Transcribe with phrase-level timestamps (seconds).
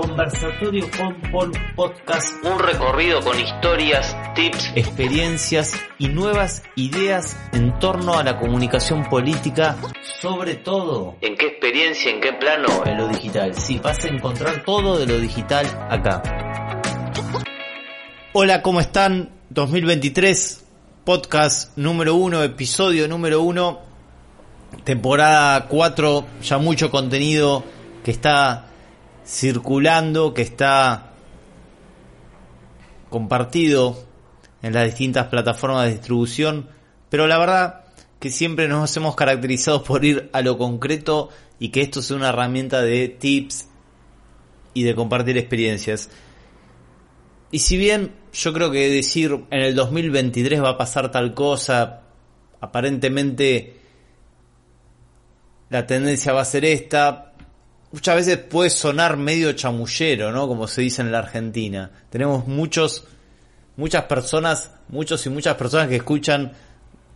[0.00, 2.32] Conversatorio con Paul Podcast.
[2.42, 9.76] Un recorrido con historias, tips, experiencias y nuevas ideas en torno a la comunicación política,
[10.22, 13.54] sobre todo en qué experiencia, en qué plano, en lo digital.
[13.54, 16.22] Sí, vas a encontrar todo de lo digital acá.
[18.32, 19.28] Hola, ¿cómo están?
[19.50, 20.64] 2023,
[21.04, 23.80] podcast número uno, episodio número uno,
[24.82, 27.62] temporada 4, ya mucho contenido
[28.02, 28.70] que está
[29.30, 31.12] circulando, que está
[33.08, 33.96] compartido
[34.60, 36.68] en las distintas plataformas de distribución,
[37.08, 37.84] pero la verdad
[38.18, 42.30] que siempre nos hemos caracterizado por ir a lo concreto y que esto sea una
[42.30, 43.68] herramienta de tips
[44.74, 46.10] y de compartir experiencias.
[47.52, 52.02] Y si bien yo creo que decir en el 2023 va a pasar tal cosa,
[52.60, 53.76] aparentemente
[55.68, 57.29] la tendencia va a ser esta,
[57.92, 60.46] muchas veces puede sonar medio chamullero, ¿no?
[60.48, 61.90] Como se dice en la Argentina.
[62.10, 63.04] Tenemos muchos,
[63.76, 66.52] muchas personas, muchos y muchas personas que escuchan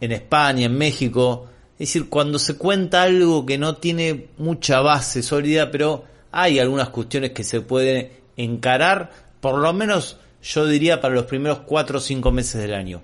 [0.00, 1.48] en España, en México.
[1.74, 6.88] Es decir, cuando se cuenta algo que no tiene mucha base sólida, pero hay algunas
[6.88, 9.10] cuestiones que se pueden encarar,
[9.40, 13.02] por lo menos yo diría para los primeros cuatro o cinco meses del año.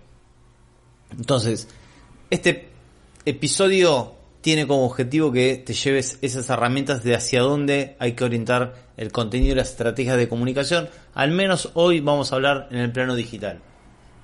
[1.11, 1.69] Entonces,
[2.31, 2.69] este
[3.25, 4.18] episodio
[4.49, 9.13] tiene como objetivo que te lleves esas herramientas de hacia dónde hay que orientar el
[9.13, 10.89] contenido y las estrategias de comunicación.
[11.13, 13.61] Al menos hoy vamos a hablar en el plano digital.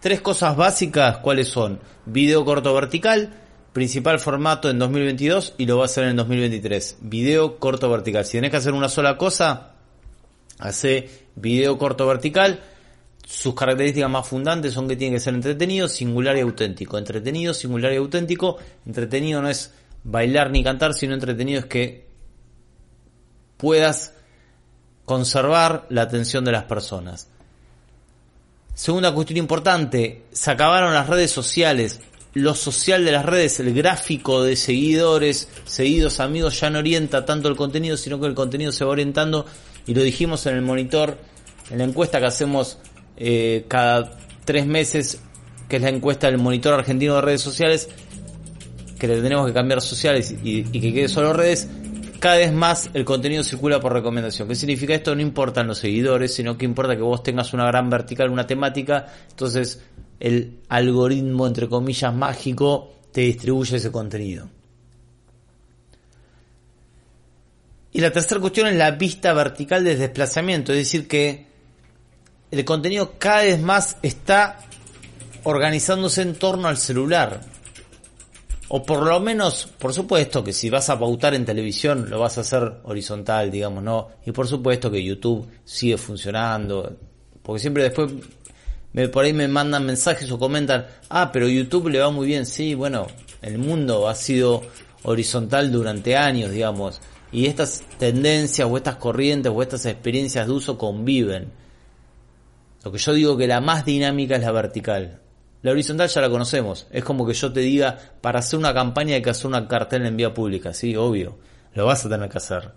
[0.01, 1.79] Tres cosas básicas, ¿cuáles son?
[2.07, 3.35] Video corto vertical,
[3.75, 7.01] principal formato en 2022 y lo va a hacer en 2023.
[7.03, 8.25] Video corto vertical.
[8.25, 9.75] Si tenés que hacer una sola cosa,
[10.59, 12.63] hace video corto vertical.
[13.27, 16.97] Sus características más fundantes son que tiene que ser entretenido, singular y auténtico.
[16.97, 18.57] Entretenido, singular y auténtico.
[18.87, 19.71] Entretenido no es
[20.05, 22.07] bailar ni cantar, sino entretenido es que
[23.57, 24.13] puedas
[25.05, 27.29] conservar la atención de las personas.
[28.75, 32.01] Segunda cuestión importante, se acabaron las redes sociales.
[32.33, 37.49] Lo social de las redes, el gráfico de seguidores, seguidos amigos, ya no orienta tanto
[37.49, 39.47] el contenido, sino que el contenido se va orientando,
[39.87, 41.17] y lo dijimos en el monitor,
[41.71, 42.79] en la encuesta que hacemos
[43.17, 45.21] eh, cada tres meses,
[45.69, 47.89] que es la encuesta del monitor argentino de redes sociales,
[48.99, 51.69] que le tenemos que cambiar sociales y, que quede solo redes,
[52.21, 54.49] cada vez más el contenido circula por recomendación.
[54.49, 55.15] ¿Qué significa esto?
[55.15, 59.07] No importan los seguidores, sino que importa que vos tengas una gran vertical, una temática,
[59.29, 59.83] entonces
[60.21, 64.49] el algoritmo, entre comillas, mágico, te distribuye ese contenido.
[67.93, 71.47] Y la tercera cuestión es la vista vertical de desplazamiento, es decir, que
[72.51, 74.59] el contenido cada vez más está
[75.45, 77.41] organizándose en torno al celular.
[78.69, 82.39] O por lo menos, por supuesto que si vas a pautar en televisión lo vas
[82.39, 84.09] a hacer horizontal, digamos, ¿no?
[84.25, 86.97] Y por supuesto que YouTube sigue funcionando,
[87.43, 88.11] porque siempre después
[88.95, 92.47] me, por ahí me mandan mensajes o comentan, ah, pero YouTube le va muy bien,
[92.47, 93.07] sí, bueno,
[93.43, 94.63] el mundo ha sido
[95.03, 97.01] horizontal durante años, digamos,
[97.33, 101.53] y estas tendencias o estas corrientes o estas experiencias de uso conviven.
[102.83, 105.21] Lo que yo digo que la más dinámica es la vertical.
[105.65, 106.87] La horizontal ya la conocemos.
[106.91, 110.05] Es como que yo te diga, para hacer una campaña hay que hacer una cartel
[110.05, 110.75] en vía pública.
[110.75, 111.39] Sí, obvio.
[111.73, 112.71] Lo vas a tener que hacer.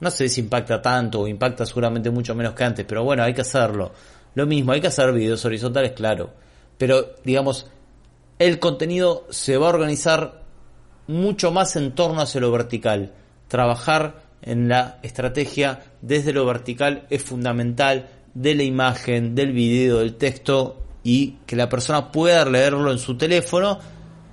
[0.00, 3.32] No sé si impacta tanto o impacta seguramente mucho menos que antes, pero bueno, hay
[3.32, 3.92] que hacerlo.
[4.34, 6.34] Lo mismo, hay que hacer videos horizontales, claro.
[6.76, 7.66] Pero, digamos,
[8.38, 10.42] el contenido se va a organizar
[11.06, 13.14] mucho más en torno hacia lo vertical.
[13.48, 20.16] Trabajar en la estrategia desde lo vertical es fundamental de la imagen, del video, del
[20.16, 23.78] texto y que la persona pueda leerlo en su teléfono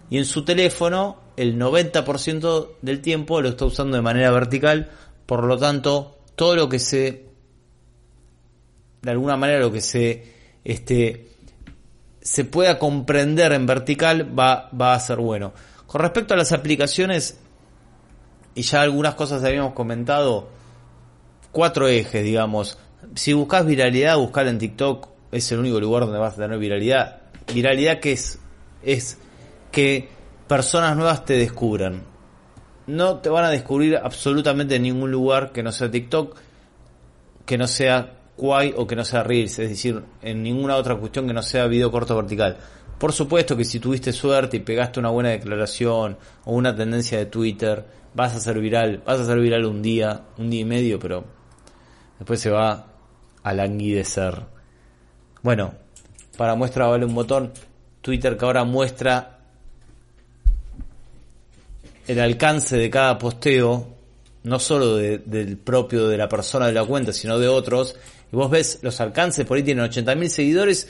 [0.10, 4.90] y en su teléfono el 90% del tiempo lo está usando de manera vertical,
[5.28, 7.28] por lo tanto todo lo que se
[9.04, 11.30] de alguna manera lo que se este
[12.22, 15.54] se pueda comprender en vertical va, va a ser bueno.
[15.86, 17.38] Con respecto a las aplicaciones,
[18.56, 20.50] y ya algunas cosas habíamos comentado,
[21.52, 22.80] cuatro ejes, digamos.
[23.14, 27.22] Si buscas viralidad, buscar en TikTok es el único lugar donde vas a tener viralidad.
[27.54, 28.40] Viralidad que es,
[28.84, 29.18] es
[29.72, 30.08] que
[30.48, 32.04] personas nuevas te descubran.
[32.86, 36.36] No te van a descubrir absolutamente en ningún lugar que no sea TikTok,
[37.46, 41.28] que no sea Quai o que no sea Reels, es decir, en ninguna otra cuestión
[41.28, 42.58] que no sea video corto vertical.
[42.98, 47.26] Por supuesto que si tuviste suerte y pegaste una buena declaración o una tendencia de
[47.26, 51.00] Twitter, vas a ser viral, vas a ser viral un día, un día y medio,
[51.00, 51.26] pero
[52.20, 52.88] después se va
[53.44, 54.54] a languidecer.
[55.44, 55.74] Bueno,
[56.38, 57.52] para muestra vale un botón.
[58.02, 59.40] Twitter que ahora muestra
[62.08, 63.88] el alcance de cada posteo
[64.44, 67.96] no solo de- del propio de la persona de la cuenta, sino de otros,
[68.32, 70.90] y vos ves los alcances, por ahí tienen 80.000 seguidores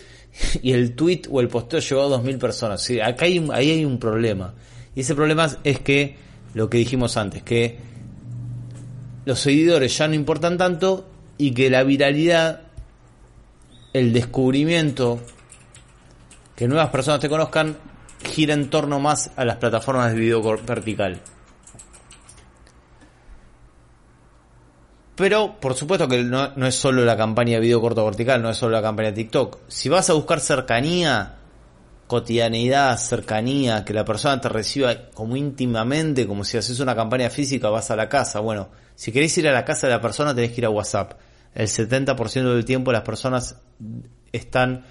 [0.64, 2.82] y el tweet o el posteo llegó a 2.000 personas.
[2.82, 4.56] Sí, acá hay, ahí hay un problema.
[4.96, 6.16] Y ese problema es que,
[6.56, 7.78] lo que dijimos antes, que
[9.26, 11.08] los seguidores ya no importan tanto
[11.38, 12.62] y que la viralidad,
[13.94, 15.20] el descubrimiento,
[16.56, 17.78] que nuevas personas te conozcan,
[18.24, 21.22] gira en torno más a las plataformas de video vertical.
[25.16, 28.50] Pero, por supuesto que no, no es solo la campaña de video corto vertical, no
[28.50, 29.60] es solo la campaña de TikTok.
[29.68, 31.36] Si vas a buscar cercanía,
[32.08, 37.70] cotidianeidad, cercanía, que la persona te reciba como íntimamente, como si haces una campaña física,
[37.70, 38.40] vas a la casa.
[38.40, 41.14] Bueno, si querés ir a la casa de la persona, tenés que ir a WhatsApp.
[41.56, 43.58] El 70% del tiempo las personas
[44.32, 44.86] están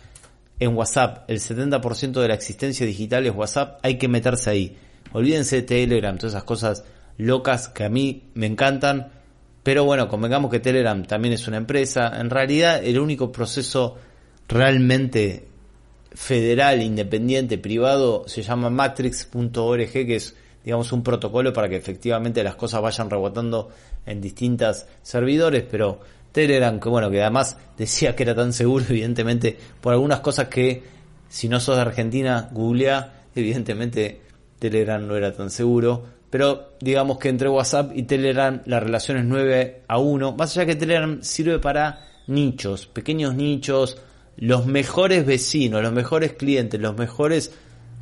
[0.59, 1.29] en WhatsApp.
[1.29, 3.81] El 70% de la existencia digital es WhatsApp.
[3.83, 4.77] Hay que meterse ahí.
[5.13, 6.85] Olvídense de Telegram, todas esas cosas
[7.19, 9.11] locas que a mí me encantan.
[9.63, 12.21] Pero bueno, convengamos que Telegram también es una empresa.
[12.21, 13.97] En realidad, el único proceso
[14.49, 15.47] realmente
[16.15, 22.55] federal, independiente, privado, se llama matrix.org, que es, digamos, un protocolo para que efectivamente las
[22.55, 23.71] cosas vayan rebotando
[24.07, 26.01] en distintas servidores, pero
[26.33, 30.83] Telegram, que bueno, que además decía que era tan seguro, evidentemente, por algunas cosas que,
[31.29, 34.21] si no sos de Argentina, googlea, evidentemente
[34.59, 39.25] Telegram no era tan seguro, pero digamos que entre WhatsApp y Telegram la relación es
[39.25, 43.99] 9 a 1, más allá que Telegram sirve para nichos, pequeños nichos,
[44.37, 47.53] los mejores vecinos, los mejores clientes, los mejores,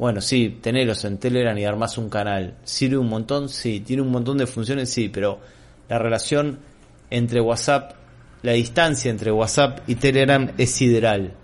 [0.00, 4.10] bueno, sí, tenerlos en Telegram y armás un canal, sirve un montón, sí, tiene un
[4.10, 5.40] montón de funciones, sí, pero
[5.90, 6.58] la relación
[7.10, 7.92] entre WhatsApp,
[8.40, 11.34] la distancia entre WhatsApp y Telegram es sideral.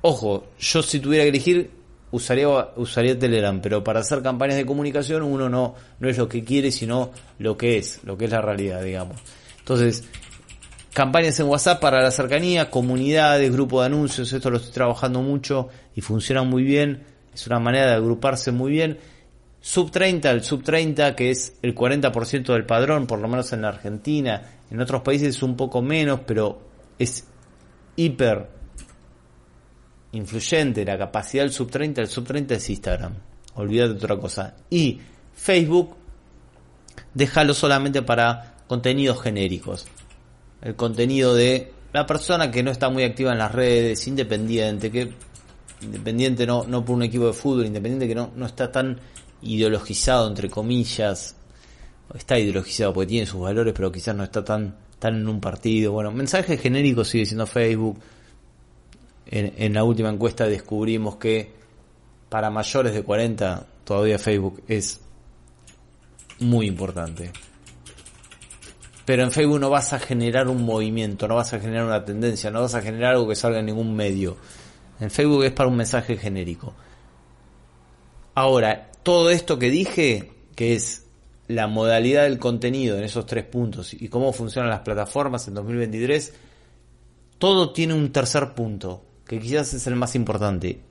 [0.00, 1.70] Ojo, yo si tuviera que elegir
[2.10, 6.42] usaría usaría Telegram, pero para hacer campañas de comunicación uno no no es lo que
[6.42, 9.20] quiere, sino lo que es, lo que es la realidad, digamos.
[9.58, 10.04] Entonces,
[11.00, 15.70] campañas en WhatsApp para la cercanía, comunidades, grupo de anuncios, esto lo estoy trabajando mucho
[15.94, 18.98] y funciona muy bien, es una manera de agruparse muy bien.
[19.62, 23.62] Sub 30, el sub 30 que es el 40% del padrón, por lo menos en
[23.62, 26.60] la Argentina, en otros países es un poco menos, pero
[26.98, 27.26] es
[27.96, 28.50] hiper
[30.12, 33.14] influyente la capacidad del sub 30, el sub 30 es Instagram.
[33.54, 34.54] Olvídate otra cosa.
[34.68, 35.00] Y
[35.34, 35.96] Facebook,
[37.14, 39.86] déjalo solamente para contenidos genéricos.
[40.62, 45.12] El contenido de la persona que no está muy activa en las redes, independiente, que
[45.82, 49.00] independiente no, no por un equipo de fútbol, independiente que no, no está tan
[49.42, 51.36] ideologizado, entre comillas,
[52.14, 55.92] está ideologizado porque tiene sus valores, pero quizás no está tan, tan en un partido.
[55.92, 57.98] Bueno, mensaje genérico sigue siendo Facebook.
[59.26, 61.52] En, en la última encuesta descubrimos que
[62.28, 65.00] para mayores de 40 todavía Facebook es
[66.40, 67.32] muy importante.
[69.10, 72.48] Pero en Facebook no vas a generar un movimiento, no vas a generar una tendencia,
[72.52, 74.36] no vas a generar algo que salga en ningún medio.
[75.00, 76.74] En Facebook es para un mensaje genérico.
[78.36, 81.06] Ahora, todo esto que dije, que es
[81.48, 86.32] la modalidad del contenido en esos tres puntos y cómo funcionan las plataformas en 2023,
[87.38, 90.82] todo tiene un tercer punto, que quizás es el más importante,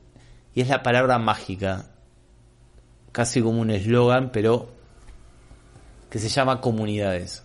[0.54, 1.92] y es la palabra mágica,
[3.14, 4.68] casi como un eslogan, pero
[6.10, 7.44] que se llama comunidades.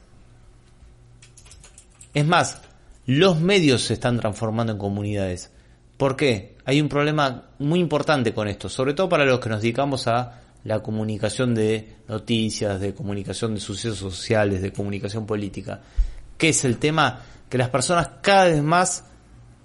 [2.14, 2.62] Es más,
[3.06, 5.50] los medios se están transformando en comunidades.
[5.96, 6.56] ¿Por qué?
[6.64, 10.40] Hay un problema muy importante con esto, sobre todo para los que nos dedicamos a
[10.64, 15.80] la comunicación de noticias, de comunicación de sucesos sociales, de comunicación política.
[16.38, 17.20] ¿Qué es el tema?
[17.50, 19.04] Que las personas cada vez más,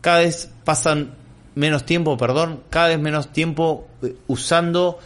[0.01, 1.15] cada vez pasan
[1.55, 4.99] menos tiempo, perdón, cada vez menos tiempo eh, usando,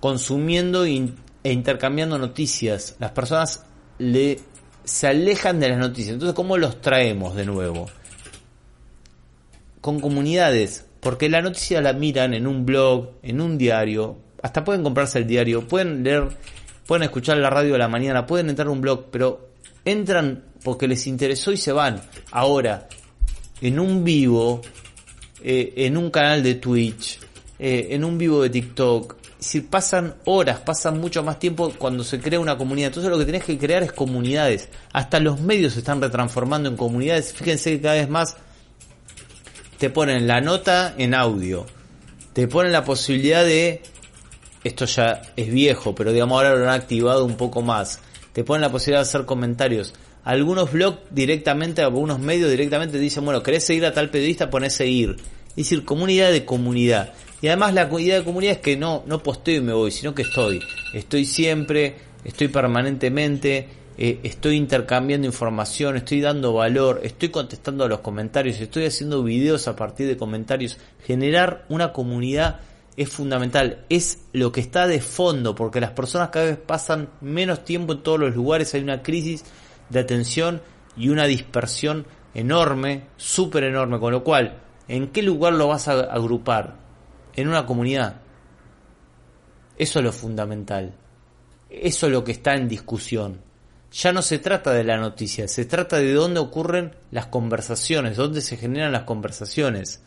[0.00, 1.12] consumiendo e
[1.44, 2.96] intercambiando noticias.
[2.98, 3.64] Las personas
[3.98, 4.40] le
[4.84, 6.14] se alejan de las noticias.
[6.14, 7.88] Entonces, ¿cómo los traemos de nuevo?
[9.80, 14.82] Con comunidades, porque la noticia la miran en un blog, en un diario, hasta pueden
[14.82, 16.28] comprarse el diario, pueden leer,
[16.86, 19.50] pueden escuchar la radio de la mañana, pueden entrar a un blog, pero
[19.84, 22.00] entran porque les interesó y se van.
[22.30, 22.88] Ahora,
[23.60, 24.60] en un vivo,
[25.42, 27.18] eh, en un canal de Twitch,
[27.58, 32.20] eh, en un vivo de TikTok, si pasan horas, pasan mucho más tiempo cuando se
[32.20, 32.88] crea una comunidad.
[32.88, 34.68] Entonces lo que tenés que crear es comunidades.
[34.92, 37.32] Hasta los medios se están retransformando en comunidades.
[37.32, 38.36] Fíjense que cada vez más
[39.78, 41.66] te ponen la nota en audio.
[42.32, 43.82] Te ponen la posibilidad de...
[44.64, 47.98] Esto ya es viejo, pero digamos ahora lo han activado un poco más.
[48.32, 49.92] Te ponen la posibilidad de hacer comentarios.
[50.24, 55.16] Algunos blogs directamente, algunos medios directamente dicen, bueno, querés seguir a tal periodista, ponés seguir.
[55.48, 57.12] Es decir, comunidad de comunidad.
[57.42, 60.14] Y además la idea de comunidad es que no, no posteo y me voy, sino
[60.14, 60.60] que estoy.
[60.94, 63.68] Estoy siempre, estoy permanentemente,
[63.98, 69.66] eh, estoy intercambiando información, estoy dando valor, estoy contestando a los comentarios, estoy haciendo videos
[69.66, 70.78] a partir de comentarios.
[71.04, 72.60] Generar una comunidad
[72.96, 77.64] es fundamental, es lo que está de fondo, porque las personas cada vez pasan menos
[77.64, 79.44] tiempo en todos los lugares, hay una crisis
[79.88, 80.62] de atención
[80.96, 86.02] y una dispersión enorme, súper enorme, con lo cual, ¿en qué lugar lo vas a
[86.02, 86.82] agrupar?
[87.34, 88.20] En una comunidad.
[89.78, 90.94] Eso es lo fundamental.
[91.70, 93.40] Eso es lo que está en discusión.
[93.92, 98.40] Ya no se trata de la noticia, se trata de dónde ocurren las conversaciones, dónde
[98.40, 100.02] se generan las conversaciones.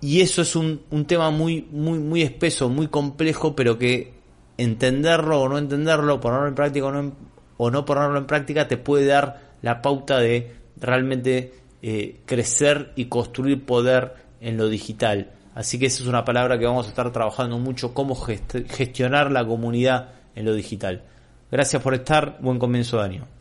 [0.00, 4.12] Y eso es un, un tema muy, muy, muy espeso, muy complejo, pero que
[4.58, 7.12] entenderlo o no entenderlo, ponerlo en práctica o no,
[7.56, 13.06] o no ponerlo en práctica, te puede dar la pauta de realmente eh, crecer y
[13.06, 15.30] construir poder en lo digital.
[15.54, 19.46] Así que esa es una palabra que vamos a estar trabajando mucho, cómo gestionar la
[19.46, 21.02] comunidad en lo digital.
[21.50, 23.33] Gracias por estar, buen comienzo de año.